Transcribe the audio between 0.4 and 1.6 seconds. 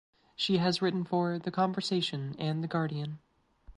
has written for "The